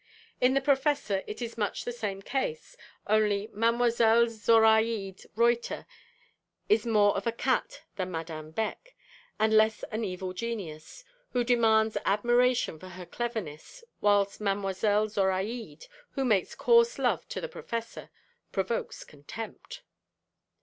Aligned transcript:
In 0.39 0.55
the 0.55 0.61
Professor 0.61 1.21
it 1.27 1.43
is 1.43 1.59
much 1.59 1.85
the 1.85 1.91
same 1.91 2.23
case, 2.23 2.75
only 3.05 3.49
Mlle. 3.53 3.69
Zoraïde 3.91 5.27
Reuter 5.35 5.85
is 6.67 6.87
more 6.87 7.15
of 7.15 7.27
a 7.27 7.31
cat 7.31 7.83
than 7.97 8.09
Madame 8.09 8.49
Beck, 8.49 8.95
and 9.39 9.53
less 9.53 9.83
an 9.91 10.03
evil 10.03 10.33
genius, 10.33 11.03
who 11.33 11.43
demands 11.43 11.97
admiration 12.03 12.79
for 12.79 12.87
her 12.89 13.05
cleverness 13.05 13.83
whilst 14.01 14.41
Mlle. 14.41 14.73
Zoraïde, 14.73 15.87
who 16.13 16.25
makes 16.25 16.55
coarse 16.55 16.97
love 16.97 17.29
to 17.29 17.39
the 17.39 17.47
Professor, 17.47 18.09
provokes 18.51 19.03
contempt. 19.03 19.83